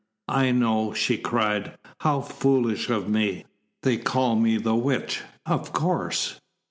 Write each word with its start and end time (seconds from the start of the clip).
"I 0.33 0.49
know!" 0.49 0.95
she 0.95 1.15
cried. 1.19 1.77
"How 1.99 2.21
foolish 2.21 2.89
of 2.89 3.07
me! 3.07 3.45
They 3.83 3.97
call 3.97 4.35
me 4.35 4.57
the 4.57 4.73
Witch 4.73 5.21
of 5.45 5.73
course." 5.73 6.41